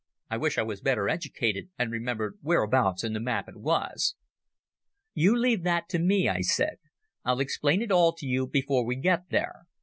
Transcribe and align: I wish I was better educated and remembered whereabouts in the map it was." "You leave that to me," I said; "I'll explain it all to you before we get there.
I 0.31 0.37
wish 0.37 0.57
I 0.57 0.63
was 0.63 0.81
better 0.81 1.07
educated 1.07 1.69
and 1.77 1.91
remembered 1.91 2.39
whereabouts 2.41 3.03
in 3.03 3.13
the 3.13 3.19
map 3.19 3.47
it 3.47 3.57
was." 3.57 4.15
"You 5.13 5.37
leave 5.37 5.61
that 5.63 5.89
to 5.89 5.99
me," 5.99 6.27
I 6.27 6.41
said; 6.41 6.77
"I'll 7.23 7.39
explain 7.39 7.83
it 7.83 7.91
all 7.91 8.11
to 8.13 8.25
you 8.25 8.47
before 8.47 8.83
we 8.83 8.95
get 8.95 9.29
there. 9.29 9.67